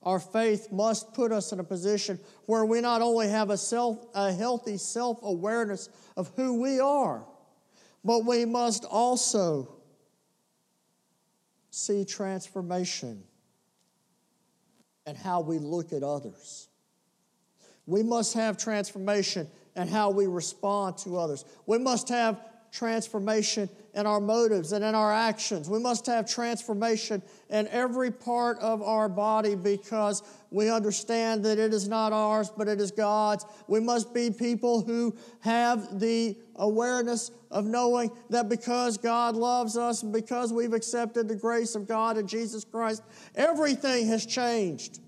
Our 0.04 0.20
faith 0.20 0.72
must 0.72 1.14
put 1.14 1.32
us 1.32 1.52
in 1.52 1.60
a 1.60 1.64
position 1.64 2.20
where 2.46 2.64
we 2.66 2.80
not 2.80 3.02
only 3.02 3.28
have 3.28 3.50
a, 3.50 3.58
self, 3.58 4.06
a 4.16 4.32
healthy 4.32 4.78
self 4.78 5.20
awareness 5.24 5.90
of 6.16 6.32
who 6.36 6.62
we 6.62 6.80
are, 6.80 7.26
but 8.04 8.26
we 8.26 8.46
must 8.46 8.86
also 8.86 9.76
see 11.70 12.06
transformation 12.06 13.24
and 15.06 15.18
how 15.18 15.42
we 15.42 15.58
look 15.58 15.92
at 15.92 16.04
others. 16.04 16.68
We 17.86 18.04
must 18.04 18.36
have 18.36 18.58
transformation 18.58 19.48
in 19.76 19.88
how 19.88 20.12
we 20.12 20.28
respond 20.28 20.98
to 21.00 21.18
others. 21.18 21.44
We 21.66 21.78
must 21.78 22.10
have 22.10 22.40
transformation 22.72 23.70
in 24.00 24.08
our 24.08 24.22
motives 24.22 24.72
and 24.72 24.84
in 24.84 24.96
our 24.96 25.14
actions. 25.14 25.70
We 25.70 25.78
must 25.78 26.06
have 26.06 26.28
transformation 26.28 27.22
in 27.50 27.68
every 27.68 28.12
part 28.12 28.58
of 28.60 28.82
our 28.82 29.10
body 29.10 29.56
because 29.56 30.24
we 30.52 30.70
understand 30.70 31.44
that 31.44 31.60
it 31.60 31.74
is 31.74 31.88
not 31.88 32.14
ours, 32.14 32.50
but 32.56 32.70
it 32.70 32.80
is 32.80 32.92
God's. 32.92 33.46
We 33.68 33.82
must 33.82 34.14
be 34.14 34.32
people 34.32 34.82
who 34.82 35.16
have 35.42 36.00
the 36.00 36.38
awareness 36.56 37.32
of 37.52 37.66
knowing 37.66 38.12
that 38.30 38.48
because 38.48 38.98
God 38.98 39.36
loves 39.36 39.76
us 39.76 40.02
and 40.04 40.14
because 40.14 40.54
we've 40.54 40.74
accepted 40.74 41.28
the 41.28 41.36
grace 41.36 41.76
of 41.76 41.86
God 41.86 42.18
in 42.18 42.26
Jesus 42.26 42.64
Christ, 42.64 43.04
everything 43.36 44.08
has 44.08 44.26
changed. 44.26 45.00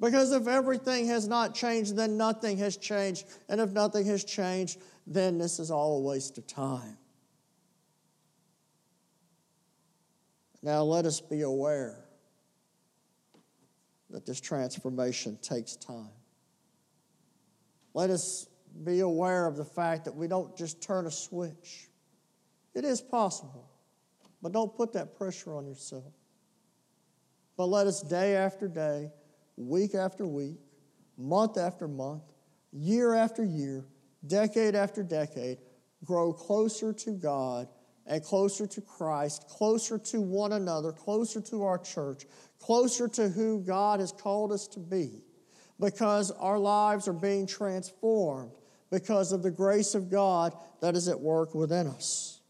Because 0.00 0.32
if 0.32 0.46
everything 0.46 1.06
has 1.06 1.26
not 1.28 1.54
changed, 1.54 1.96
then 1.96 2.16
nothing 2.16 2.58
has 2.58 2.76
changed. 2.76 3.26
And 3.48 3.60
if 3.60 3.70
nothing 3.70 4.06
has 4.06 4.24
changed, 4.24 4.78
then 5.06 5.38
this 5.38 5.58
is 5.58 5.70
all 5.70 5.98
a 5.98 6.00
waste 6.00 6.36
of 6.36 6.46
time. 6.46 6.98
Now 10.62 10.82
let 10.82 11.04
us 11.04 11.20
be 11.20 11.42
aware 11.42 12.04
that 14.10 14.26
this 14.26 14.40
transformation 14.40 15.38
takes 15.42 15.76
time. 15.76 16.10
Let 17.94 18.10
us 18.10 18.48
be 18.84 19.00
aware 19.00 19.46
of 19.46 19.56
the 19.56 19.64
fact 19.64 20.04
that 20.04 20.14
we 20.14 20.28
don't 20.28 20.56
just 20.56 20.82
turn 20.82 21.06
a 21.06 21.10
switch. 21.10 21.88
It 22.74 22.84
is 22.84 23.00
possible, 23.00 23.70
but 24.42 24.52
don't 24.52 24.74
put 24.74 24.92
that 24.92 25.16
pressure 25.16 25.54
on 25.54 25.66
yourself. 25.66 26.12
But 27.56 27.66
let 27.66 27.86
us 27.86 28.02
day 28.02 28.36
after 28.36 28.68
day 28.68 29.10
week 29.56 29.94
after 29.94 30.26
week, 30.26 30.58
month 31.16 31.56
after 31.56 31.88
month, 31.88 32.22
year 32.72 33.14
after 33.14 33.42
year, 33.42 33.86
decade 34.26 34.74
after 34.74 35.02
decade, 35.02 35.58
grow 36.04 36.32
closer 36.32 36.92
to 36.92 37.12
God 37.12 37.68
and 38.06 38.22
closer 38.22 38.66
to 38.66 38.80
Christ, 38.80 39.46
closer 39.48 39.98
to 39.98 40.20
one 40.20 40.52
another, 40.52 40.92
closer 40.92 41.40
to 41.42 41.64
our 41.64 41.78
church, 41.78 42.24
closer 42.60 43.08
to 43.08 43.28
who 43.28 43.60
God 43.60 44.00
has 44.00 44.12
called 44.12 44.52
us 44.52 44.66
to 44.68 44.80
be, 44.80 45.22
because 45.80 46.30
our 46.30 46.58
lives 46.58 47.08
are 47.08 47.12
being 47.12 47.46
transformed 47.46 48.52
because 48.90 49.32
of 49.32 49.42
the 49.42 49.50
grace 49.50 49.94
of 49.94 50.10
God 50.10 50.56
that 50.80 50.94
is 50.94 51.08
at 51.08 51.20
work 51.20 51.54
within 51.54 51.86
us. 51.86 52.40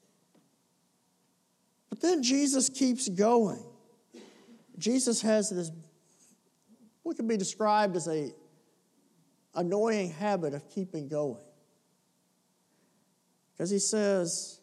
But 1.88 2.00
then 2.00 2.22
Jesus 2.22 2.68
keeps 2.68 3.08
going. 3.08 3.64
Jesus 4.78 5.22
has 5.22 5.48
this 5.48 5.70
what 7.02 7.16
can 7.16 7.28
be 7.28 7.36
described 7.36 7.96
as 7.96 8.08
a 8.08 8.32
annoying 9.54 10.10
habit 10.10 10.54
of 10.54 10.68
keeping 10.68 11.08
going. 11.08 11.42
Because 13.52 13.70
he 13.70 13.78
says, 13.78 14.60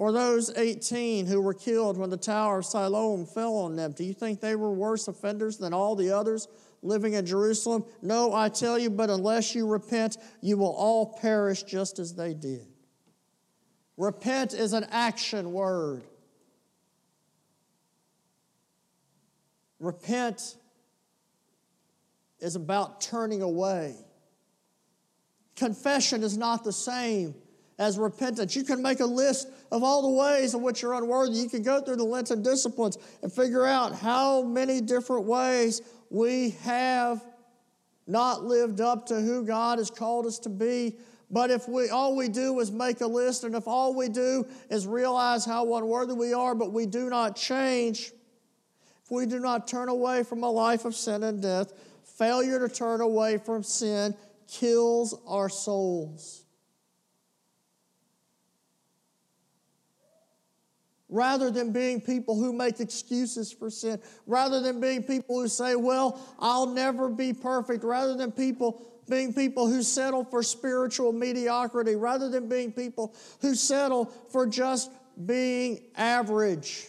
or 0.00 0.12
those 0.12 0.48
18 0.56 1.26
who 1.26 1.42
were 1.42 1.52
killed 1.52 1.98
when 1.98 2.08
the 2.08 2.16
Tower 2.16 2.60
of 2.60 2.64
Siloam 2.64 3.26
fell 3.26 3.54
on 3.56 3.76
them, 3.76 3.92
do 3.92 4.02
you 4.02 4.14
think 4.14 4.40
they 4.40 4.56
were 4.56 4.72
worse 4.72 5.08
offenders 5.08 5.58
than 5.58 5.74
all 5.74 5.94
the 5.94 6.10
others 6.10 6.48
living 6.80 7.12
in 7.12 7.26
Jerusalem? 7.26 7.84
No, 8.00 8.32
I 8.32 8.48
tell 8.48 8.78
you, 8.78 8.88
but 8.88 9.10
unless 9.10 9.54
you 9.54 9.66
repent, 9.68 10.16
you 10.40 10.56
will 10.56 10.72
all 10.72 11.18
perish 11.20 11.64
just 11.64 11.98
as 11.98 12.14
they 12.14 12.32
did. 12.32 12.66
Repent 13.98 14.54
is 14.54 14.72
an 14.72 14.86
action 14.90 15.52
word. 15.52 16.02
Repent 19.80 20.56
is 22.38 22.56
about 22.56 23.02
turning 23.02 23.42
away. 23.42 23.94
Confession 25.56 26.22
is 26.22 26.38
not 26.38 26.64
the 26.64 26.72
same 26.72 27.34
as 27.80 27.98
repentance. 27.98 28.54
You 28.54 28.62
can 28.62 28.82
make 28.82 29.00
a 29.00 29.06
list 29.06 29.48
of 29.72 29.82
all 29.82 30.02
the 30.02 30.16
ways 30.16 30.54
in 30.54 30.60
which 30.60 30.82
you're 30.82 30.92
unworthy. 30.92 31.38
You 31.38 31.48
can 31.48 31.62
go 31.62 31.80
through 31.80 31.96
the 31.96 32.04
Lenten 32.04 32.42
disciplines 32.42 32.98
and 33.22 33.32
figure 33.32 33.64
out 33.64 33.94
how 33.94 34.42
many 34.42 34.82
different 34.82 35.24
ways 35.24 35.80
we 36.10 36.50
have 36.62 37.24
not 38.06 38.44
lived 38.44 38.82
up 38.82 39.06
to 39.06 39.14
who 39.20 39.44
God 39.44 39.78
has 39.78 39.90
called 39.90 40.26
us 40.26 40.38
to 40.40 40.50
be. 40.50 40.96
But 41.30 41.50
if 41.50 41.68
we 41.68 41.88
all 41.88 42.14
we 42.16 42.28
do 42.28 42.60
is 42.60 42.70
make 42.70 43.00
a 43.00 43.06
list, 43.06 43.44
and 43.44 43.54
if 43.54 43.66
all 43.66 43.94
we 43.94 44.10
do 44.10 44.46
is 44.68 44.86
realize 44.86 45.46
how 45.46 45.74
unworthy 45.76 46.12
we 46.12 46.34
are, 46.34 46.54
but 46.54 46.72
we 46.72 46.84
do 46.84 47.08
not 47.08 47.34
change, 47.34 48.12
if 49.04 49.10
we 49.10 49.24
do 49.24 49.38
not 49.38 49.66
turn 49.66 49.88
away 49.88 50.22
from 50.22 50.42
a 50.42 50.50
life 50.50 50.84
of 50.84 50.94
sin 50.94 51.22
and 51.22 51.40
death, 51.40 51.72
failure 52.18 52.58
to 52.58 52.68
turn 52.68 53.00
away 53.00 53.38
from 53.38 53.62
sin 53.62 54.14
kills 54.48 55.18
our 55.26 55.48
souls. 55.48 56.44
Rather 61.10 61.50
than 61.50 61.72
being 61.72 62.00
people 62.00 62.36
who 62.36 62.52
make 62.52 62.78
excuses 62.78 63.52
for 63.52 63.68
sin, 63.68 64.00
rather 64.26 64.60
than 64.60 64.80
being 64.80 65.02
people 65.02 65.40
who 65.40 65.48
say, 65.48 65.74
Well, 65.74 66.20
I'll 66.38 66.66
never 66.66 67.08
be 67.08 67.32
perfect, 67.32 67.84
rather 67.84 68.16
than 68.16 68.32
people 68.32 68.80
being 69.08 69.34
people 69.34 69.66
who 69.66 69.82
settle 69.82 70.24
for 70.24 70.42
spiritual 70.42 71.12
mediocrity, 71.12 71.96
rather 71.96 72.28
than 72.28 72.48
being 72.48 72.72
people 72.72 73.14
who 73.40 73.54
settle 73.54 74.06
for 74.30 74.46
just 74.46 74.90
being 75.26 75.88
average. 75.96 76.86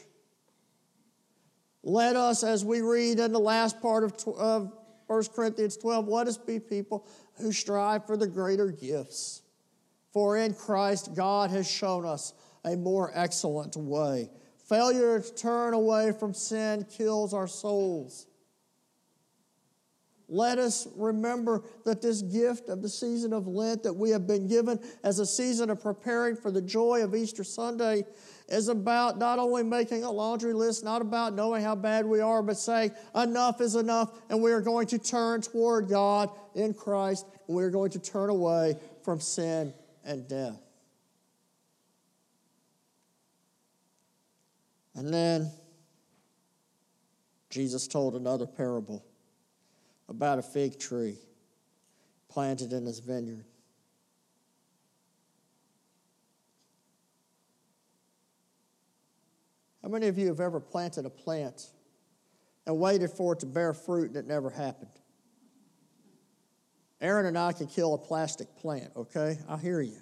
Let 1.83 2.15
us, 2.15 2.43
as 2.43 2.63
we 2.63 2.81
read 2.81 3.19
in 3.19 3.31
the 3.31 3.39
last 3.39 3.81
part 3.81 4.03
of, 4.03 4.13
of 4.37 4.71
1 5.07 5.23
Corinthians 5.35 5.75
12, 5.77 6.07
let 6.07 6.27
us 6.27 6.37
be 6.37 6.59
people 6.59 7.07
who 7.39 7.51
strive 7.51 8.05
for 8.05 8.15
the 8.15 8.27
greater 8.27 8.71
gifts. 8.71 9.41
For 10.13 10.37
in 10.37 10.53
Christ, 10.53 11.15
God 11.15 11.49
has 11.49 11.69
shown 11.69 12.05
us 12.05 12.33
a 12.65 12.75
more 12.75 13.11
excellent 13.13 13.75
way. 13.75 14.29
Failure 14.67 15.19
to 15.19 15.35
turn 15.35 15.73
away 15.73 16.11
from 16.11 16.33
sin 16.33 16.85
kills 16.89 17.33
our 17.33 17.47
souls. 17.47 18.27
Let 20.33 20.59
us 20.59 20.87
remember 20.95 21.65
that 21.83 22.01
this 22.01 22.21
gift 22.21 22.69
of 22.69 22.81
the 22.81 22.87
season 22.87 23.33
of 23.33 23.47
Lent 23.47 23.83
that 23.83 23.91
we 23.91 24.11
have 24.11 24.27
been 24.27 24.47
given 24.47 24.79
as 25.03 25.19
a 25.19 25.25
season 25.25 25.69
of 25.69 25.81
preparing 25.81 26.37
for 26.37 26.51
the 26.51 26.61
joy 26.61 27.03
of 27.03 27.13
Easter 27.13 27.43
Sunday 27.43 28.05
is 28.47 28.69
about 28.69 29.17
not 29.17 29.39
only 29.39 29.61
making 29.61 30.05
a 30.05 30.09
laundry 30.11 30.53
list, 30.53 30.85
not 30.85 31.01
about 31.01 31.33
knowing 31.33 31.61
how 31.61 31.75
bad 31.75 32.05
we 32.05 32.21
are, 32.21 32.41
but 32.41 32.57
saying 32.57 32.91
enough 33.13 33.59
is 33.59 33.75
enough, 33.75 34.21
and 34.29 34.41
we 34.41 34.53
are 34.53 34.61
going 34.61 34.87
to 34.87 34.97
turn 34.97 35.41
toward 35.41 35.89
God 35.89 36.29
in 36.55 36.73
Christ, 36.73 37.25
and 37.49 37.57
we 37.57 37.63
are 37.63 37.69
going 37.69 37.91
to 37.91 37.99
turn 37.99 38.29
away 38.29 38.77
from 39.03 39.19
sin 39.19 39.73
and 40.05 40.29
death. 40.29 40.70
And 44.95 45.13
then 45.13 45.51
Jesus 47.49 47.87
told 47.87 48.15
another 48.15 48.45
parable 48.45 49.05
about 50.09 50.39
a 50.39 50.41
fig 50.41 50.79
tree 50.79 51.17
planted 52.29 52.73
in 52.73 52.85
his 52.85 52.99
vineyard. 52.99 53.45
How 59.81 59.89
many 59.89 60.07
of 60.07 60.17
you 60.17 60.27
have 60.27 60.39
ever 60.39 60.59
planted 60.59 61.05
a 61.05 61.09
plant 61.09 61.71
and 62.65 62.77
waited 62.77 63.09
for 63.09 63.33
it 63.33 63.39
to 63.39 63.45
bear 63.45 63.73
fruit 63.73 64.09
and 64.09 64.17
it 64.17 64.27
never 64.27 64.49
happened? 64.49 64.91
Aaron 67.01 67.25
and 67.25 67.37
I 67.37 67.51
can 67.51 67.65
kill 67.65 67.95
a 67.95 67.97
plastic 67.97 68.55
plant, 68.57 68.91
okay? 68.95 69.39
I 69.49 69.57
hear 69.57 69.81
you. 69.81 69.97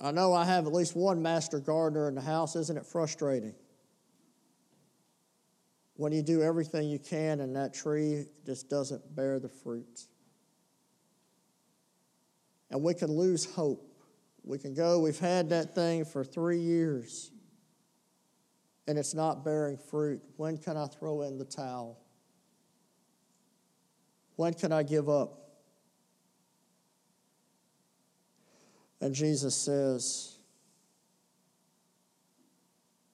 I 0.00 0.12
know 0.12 0.32
I 0.32 0.44
have 0.44 0.66
at 0.66 0.72
least 0.72 0.96
one 0.96 1.20
master 1.20 1.60
gardener 1.60 2.08
in 2.08 2.14
the 2.14 2.22
house. 2.22 2.56
Isn't 2.56 2.76
it 2.76 2.86
frustrating? 2.86 3.54
When 5.94 6.12
you 6.12 6.22
do 6.22 6.42
everything 6.42 6.88
you 6.88 6.98
can 6.98 7.40
and 7.40 7.54
that 7.56 7.74
tree 7.74 8.24
just 8.46 8.70
doesn't 8.70 9.14
bear 9.14 9.38
the 9.38 9.50
fruit. 9.50 10.06
And 12.70 12.82
we 12.82 12.94
can 12.94 13.12
lose 13.12 13.44
hope. 13.44 13.86
We 14.42 14.58
can 14.58 14.72
go, 14.72 15.00
we've 15.00 15.18
had 15.18 15.50
that 15.50 15.74
thing 15.74 16.06
for 16.06 16.24
three 16.24 16.60
years 16.60 17.30
and 18.90 18.98
it's 18.98 19.14
not 19.14 19.44
bearing 19.44 19.76
fruit. 19.76 20.20
When 20.36 20.56
can 20.56 20.76
I 20.76 20.86
throw 20.86 21.22
in 21.22 21.38
the 21.38 21.44
towel? 21.44 22.00
When 24.36 24.54
can 24.54 24.72
I 24.72 24.82
give 24.82 25.08
up? 25.08 25.49
And 29.00 29.14
Jesus 29.14 29.54
says, 29.54 30.36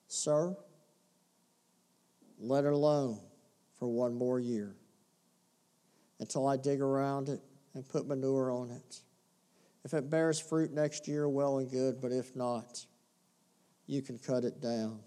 Sir, 0.07 0.55
let 2.39 2.65
it 2.65 2.73
alone 2.73 3.19
for 3.79 3.87
one 3.87 4.13
more 4.13 4.39
year 4.39 4.75
until 6.19 6.47
I 6.47 6.57
dig 6.57 6.81
around 6.81 7.29
it 7.29 7.41
and 7.73 7.87
put 7.87 8.07
manure 8.07 8.51
on 8.51 8.71
it. 8.71 9.01
If 9.85 9.93
it 9.93 10.09
bears 10.09 10.39
fruit 10.39 10.73
next 10.73 11.07
year, 11.07 11.29
well 11.29 11.59
and 11.59 11.69
good, 11.69 12.01
but 12.01 12.11
if 12.11 12.35
not, 12.35 12.85
you 13.85 14.01
can 14.01 14.17
cut 14.17 14.43
it 14.43 14.61
down. 14.61 14.99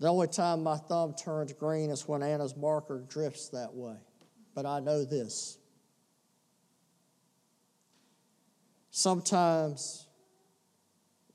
The 0.00 0.08
only 0.08 0.26
time 0.26 0.64
my 0.64 0.76
thumb 0.76 1.14
turns 1.14 1.52
green 1.52 1.88
is 1.88 2.08
when 2.08 2.22
Anna's 2.22 2.56
marker 2.56 3.04
drifts 3.08 3.48
that 3.50 3.72
way. 3.72 3.94
But 4.54 4.66
I 4.66 4.80
know 4.80 5.04
this 5.04 5.58
Sometimes 8.94 10.06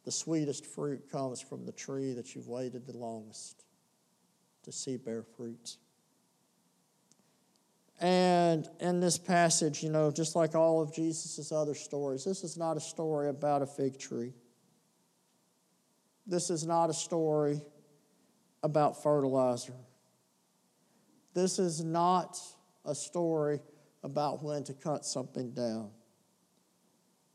the 0.06 0.12
sweetest 0.12 0.64
fruit 0.64 1.12
comes 1.12 1.42
from 1.42 1.66
the 1.66 1.72
tree 1.72 2.14
that 2.14 2.36
you've 2.36 2.48
waited 2.48 2.86
the 2.86 2.96
longest 2.96 3.66
to 4.64 4.72
see 4.72 4.96
bear 4.96 5.24
fruit. 5.24 5.78
And 8.00 8.70
in 8.80 9.00
this 9.00 9.18
passage, 9.18 9.82
you 9.82 9.90
know, 9.90 10.12
just 10.12 10.36
like 10.36 10.54
all 10.54 10.82
of 10.82 10.94
Jesus' 10.94 11.52
other 11.52 11.74
stories, 11.74 12.24
this 12.24 12.44
is 12.44 12.58
not 12.58 12.78
a 12.78 12.80
story 12.80 13.28
about 13.28 13.64
a 13.64 13.66
fig 13.66 13.98
tree. 13.98 14.34
This 16.28 16.52
is 16.52 16.64
not 16.64 16.92
a 16.92 16.94
story 16.94 17.60
about 18.62 19.02
fertilizer. 19.02 19.74
This 21.34 21.58
is 21.58 21.84
not 21.84 22.38
a 22.86 22.94
story 22.94 23.62
about 24.04 24.44
when 24.44 24.64
to 24.66 24.76
cut 24.76 25.06
something 25.06 25.54
down. 25.54 25.90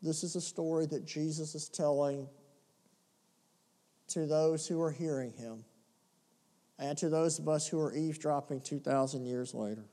This 0.02 0.24
is 0.24 0.34
a 0.34 0.40
story 0.40 0.86
that 0.86 1.04
Jesus 1.04 1.54
is 1.54 1.68
telling 1.68 2.28
to 4.08 4.26
those 4.26 4.66
who 4.66 4.80
are 4.82 4.90
hearing 4.90 5.32
him 5.32 5.64
and 6.78 6.98
to 6.98 7.08
those 7.08 7.38
of 7.38 7.48
us 7.48 7.68
who 7.68 7.78
are 7.80 7.94
eavesdropping 7.94 8.60
2,000 8.60 9.24
years 9.24 9.54
later. 9.54 9.84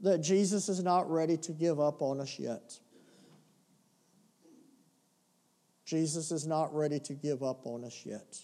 That 0.00 0.18
Jesus 0.18 0.68
is 0.68 0.82
not 0.82 1.10
ready 1.10 1.38
to 1.38 1.52
give 1.52 1.80
up 1.80 2.02
on 2.02 2.20
us 2.20 2.38
yet. 2.38 2.78
Jesus 5.86 6.30
is 6.30 6.46
not 6.46 6.74
ready 6.74 7.00
to 7.00 7.14
give 7.14 7.42
up 7.42 7.66
on 7.66 7.84
us 7.84 8.04
yet. 8.04 8.38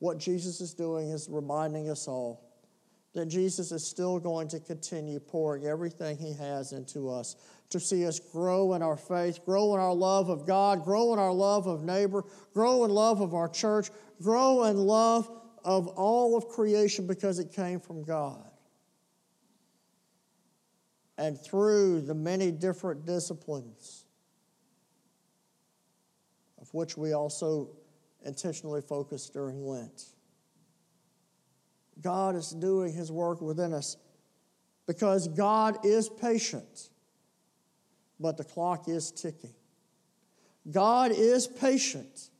What 0.00 0.18
Jesus 0.18 0.60
is 0.60 0.74
doing 0.74 1.10
is 1.10 1.28
reminding 1.30 1.88
us 1.90 2.08
all 2.08 2.53
that 3.14 3.26
Jesus 3.26 3.70
is 3.70 3.86
still 3.86 4.18
going 4.18 4.48
to 4.48 4.60
continue 4.60 5.20
pouring 5.20 5.66
everything 5.66 6.16
he 6.16 6.32
has 6.34 6.72
into 6.72 7.08
us 7.08 7.36
to 7.70 7.80
see 7.80 8.06
us 8.06 8.20
grow 8.20 8.74
in 8.74 8.82
our 8.82 8.96
faith, 8.96 9.44
grow 9.44 9.74
in 9.74 9.80
our 9.80 9.94
love 9.94 10.28
of 10.28 10.46
God, 10.46 10.84
grow 10.84 11.12
in 11.12 11.18
our 11.18 11.32
love 11.32 11.66
of 11.66 11.82
neighbor, 11.82 12.24
grow 12.52 12.84
in 12.84 12.90
love 12.90 13.20
of 13.20 13.34
our 13.34 13.48
church, 13.48 13.90
grow 14.22 14.64
in 14.64 14.76
love 14.76 15.30
of 15.64 15.88
all 15.88 16.36
of 16.36 16.48
creation 16.48 17.06
because 17.06 17.38
it 17.38 17.52
came 17.52 17.80
from 17.80 18.04
God. 18.04 18.44
And 21.16 21.40
through 21.40 22.02
the 22.02 22.14
many 22.14 22.50
different 22.50 23.06
disciplines, 23.06 24.04
of 26.60 26.72
which 26.74 26.96
we 26.96 27.12
also 27.12 27.70
intentionally 28.24 28.80
focus 28.80 29.30
during 29.30 29.64
Lent. 29.64 30.14
God 32.00 32.36
is 32.36 32.50
doing 32.50 32.92
His 32.92 33.10
work 33.10 33.40
within 33.40 33.72
us 33.72 33.96
because 34.86 35.28
God 35.28 35.84
is 35.84 36.08
patient 36.08 36.90
but 38.20 38.36
the 38.36 38.44
clock 38.44 38.88
is 38.88 39.10
ticking. 39.10 39.54
God 40.70 41.10
is 41.12 41.46
patient, 41.46 42.30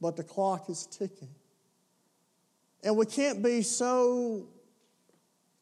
but 0.00 0.16
the 0.16 0.24
clock 0.24 0.68
is 0.68 0.86
ticking. 0.86 1.34
And 2.82 2.96
we 2.96 3.06
can't 3.06 3.42
be 3.42 3.62
so 3.62 4.48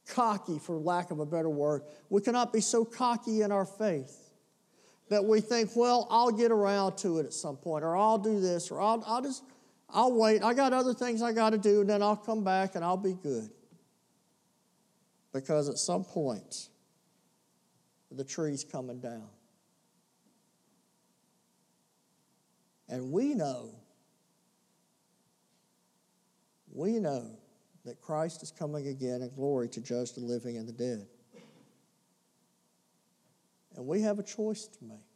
cocky, 0.08 0.58
for 0.58 0.76
lack 0.76 1.10
of 1.10 1.18
a 1.18 1.26
better 1.26 1.50
word. 1.50 1.82
We 2.08 2.20
cannot 2.20 2.52
be 2.52 2.60
so 2.60 2.84
cocky 2.84 3.42
in 3.42 3.50
our 3.50 3.64
faith 3.64 4.30
that 5.08 5.24
we 5.24 5.40
think, 5.40 5.70
well, 5.74 6.06
I'll 6.10 6.32
get 6.32 6.50
around 6.50 6.96
to 6.98 7.18
it 7.18 7.26
at 7.26 7.32
some 7.32 7.56
point, 7.56 7.84
or 7.84 7.96
I'll 7.96 8.18
do 8.18 8.40
this, 8.40 8.70
or 8.70 8.80
I'll, 8.80 9.02
I'll 9.06 9.22
just, 9.22 9.44
I'll 9.88 10.12
wait. 10.12 10.42
I 10.42 10.54
got 10.54 10.72
other 10.72 10.94
things 10.94 11.22
I 11.22 11.32
got 11.32 11.50
to 11.50 11.58
do, 11.58 11.80
and 11.80 11.90
then 11.90 12.02
I'll 12.02 12.16
come 12.16 12.44
back 12.44 12.74
and 12.74 12.84
I'll 12.84 12.96
be 12.96 13.14
good. 13.14 13.50
Because 15.32 15.68
at 15.68 15.76
some 15.76 16.04
point, 16.04 16.68
the 18.10 18.24
tree's 18.24 18.64
coming 18.64 19.00
down. 19.00 19.28
And 22.88 23.10
we 23.10 23.34
know, 23.34 23.70
we 26.72 26.98
know 26.98 27.36
that 27.84 28.00
Christ 28.00 28.42
is 28.42 28.50
coming 28.50 28.88
again 28.88 29.22
in 29.22 29.30
glory 29.34 29.68
to 29.70 29.80
judge 29.80 30.12
the 30.12 30.20
living 30.20 30.56
and 30.56 30.68
the 30.68 30.72
dead. 30.72 31.06
And 33.76 33.86
we 33.86 34.02
have 34.02 34.18
a 34.18 34.22
choice 34.22 34.66
to 34.66 34.84
make. 34.84 35.15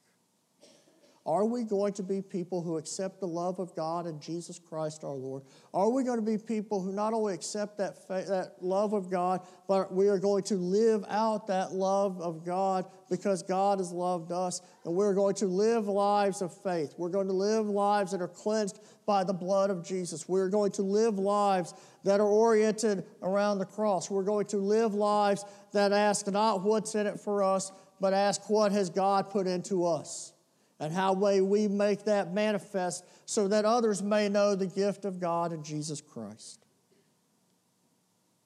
Are 1.27 1.45
we 1.45 1.65
going 1.65 1.93
to 1.95 2.03
be 2.03 2.23
people 2.23 2.63
who 2.63 2.79
accept 2.79 3.21
the 3.21 3.29
love 3.29 3.59
of 3.59 3.77
God 3.77 4.07
and 4.07 4.23
Jesus 4.23 4.59
Christ 4.59 5.05
our 5.05 5.15
Lord? 5.15 5.43
Are 5.75 5.91
we 5.91 6.03
going 6.03 6.19
to 6.19 6.25
be 6.25 6.39
people 6.39 6.81
who 6.81 6.93
not 6.93 7.13
only 7.13 7.35
accept 7.35 7.77
that, 7.77 8.07
fa- 8.07 8.25
that 8.27 8.55
love 8.63 8.95
of 8.95 9.11
God, 9.11 9.43
but 9.69 9.93
we 9.93 10.09
are 10.09 10.19
going 10.19 10.45
to 10.45 10.55
live 10.55 11.05
out 11.11 11.47
that 11.49 11.73
love 11.73 12.23
of 12.23 12.43
God 12.43 12.87
because 13.11 13.43
God 13.43 13.81
has 13.81 13.93
loved 13.93 14.33
us? 14.33 14.63
And 14.87 14.95
we're 14.95 15.13
going 15.13 15.35
to 15.37 15.47
live 15.47 15.89
lives 15.89 16.41
of 16.41 16.57
faith. 16.63 16.95
We're 16.97 17.11
going 17.11 17.27
to 17.27 17.35
live 17.35 17.67
lives 17.67 18.13
that 18.13 18.23
are 18.23 18.29
cleansed 18.29 18.81
by 19.05 19.23
the 19.23 19.35
blood 19.35 19.69
of 19.69 19.85
Jesus. 19.85 20.27
We're 20.27 20.49
going 20.49 20.73
to 20.73 20.83
live 20.83 21.19
lives 21.19 21.75
that 22.03 22.21
are 22.21 22.29
oriented 22.29 23.05
around 23.23 23.59
the 23.59 23.67
cross. 23.67 24.11
We're 24.11 24.23
going 24.23 24.47
to 24.47 24.57
live 24.57 24.95
lives 24.95 25.45
that 25.75 25.93
ask 25.93 26.27
not 26.29 26.63
what's 26.63 26.95
in 26.95 27.07
it 27.07 27.21
for 27.21 27.43
us, 27.43 27.73
but 28.01 28.15
ask 28.15 28.49
what 28.49 28.73
has 28.73 28.89
God 28.89 29.29
put 29.29 29.47
into 29.47 29.85
us 29.85 30.33
and 30.81 30.93
how 30.95 31.13
may 31.15 31.43
we 31.43 31.69
make 31.69 32.05
that 32.07 32.33
manifest 32.33 33.05
so 33.27 33.47
that 33.49 33.67
others 33.67 34.03
may 34.03 34.29
know 34.31 34.55
the 34.55 34.67
gift 34.67 35.05
of 35.05 35.21
God 35.21 35.53
in 35.53 35.63
Jesus 35.63 36.01
Christ. 36.01 36.65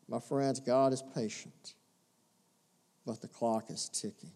My 0.09 0.19
friends, 0.19 0.59
God 0.61 0.93
is 0.93 1.03
patient, 1.15 1.75
but 3.07 3.23
the 3.23 3.29
clock 3.29 3.71
is 3.71 3.89
ticking. 3.89 4.33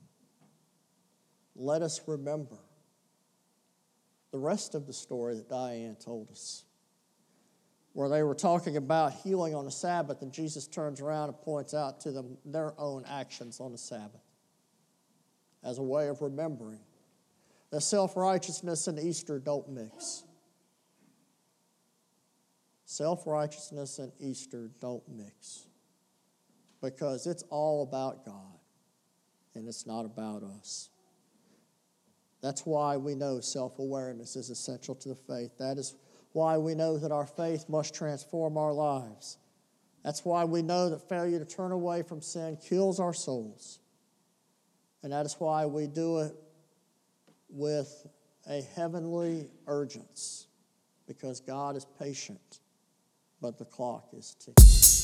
Let 1.56 1.82
us 1.82 2.00
remember 2.06 2.56
the 4.30 4.38
rest 4.38 4.74
of 4.76 4.86
the 4.86 4.92
story 4.92 5.34
that 5.34 5.48
Diane 5.48 5.96
told 5.96 6.30
us, 6.30 6.64
where 7.94 8.08
they 8.08 8.22
were 8.22 8.34
talking 8.34 8.76
about 8.76 9.12
healing 9.12 9.56
on 9.56 9.64
the 9.64 9.70
Sabbath, 9.70 10.22
and 10.22 10.32
Jesus 10.32 10.68
turns 10.68 11.00
around 11.00 11.30
and 11.30 11.40
points 11.40 11.74
out 11.74 12.00
to 12.02 12.12
them 12.12 12.38
their 12.44 12.78
own 12.78 13.04
actions 13.08 13.58
on 13.58 13.72
the 13.72 13.78
Sabbath 13.78 14.22
as 15.64 15.78
a 15.78 15.82
way 15.82 16.06
of 16.06 16.22
remembering 16.22 16.78
that 17.70 17.80
self 17.82 18.16
righteousness 18.16 18.86
and 18.86 18.98
Easter 18.98 19.38
don't 19.38 19.68
mix. 19.68 20.24
Self 22.84 23.26
righteousness 23.26 23.98
and 23.98 24.12
Easter 24.18 24.70
don't 24.80 25.02
mix 25.08 25.66
because 26.82 27.26
it's 27.26 27.42
all 27.50 27.82
about 27.82 28.24
God 28.24 28.58
and 29.54 29.68
it's 29.68 29.86
not 29.86 30.04
about 30.04 30.42
us. 30.42 30.90
That's 32.40 32.64
why 32.64 32.96
we 32.96 33.14
know 33.14 33.40
self 33.40 33.78
awareness 33.78 34.36
is 34.36 34.50
essential 34.50 34.94
to 34.96 35.10
the 35.10 35.14
faith. 35.14 35.58
That 35.58 35.76
is 35.76 35.96
why 36.32 36.56
we 36.56 36.74
know 36.74 36.96
that 36.98 37.12
our 37.12 37.26
faith 37.26 37.68
must 37.68 37.94
transform 37.94 38.56
our 38.56 38.72
lives. 38.72 39.38
That's 40.04 40.24
why 40.24 40.44
we 40.44 40.62
know 40.62 40.90
that 40.90 41.08
failure 41.08 41.38
to 41.38 41.44
turn 41.44 41.72
away 41.72 42.02
from 42.02 42.22
sin 42.22 42.56
kills 42.56 43.00
our 43.00 43.12
souls. 43.12 43.80
And 45.02 45.12
that 45.12 45.26
is 45.26 45.36
why 45.38 45.66
we 45.66 45.86
do 45.86 46.20
it 46.20 46.32
with 47.48 48.06
a 48.48 48.62
heavenly 48.74 49.50
urgency 49.66 50.46
because 51.06 51.40
God 51.40 51.76
is 51.76 51.86
patient, 51.98 52.60
but 53.40 53.58
the 53.58 53.64
clock 53.64 54.08
is 54.12 54.34
ticking. 54.38 54.97